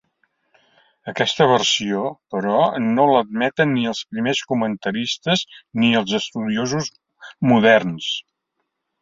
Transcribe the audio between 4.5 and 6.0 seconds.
comentaristes ni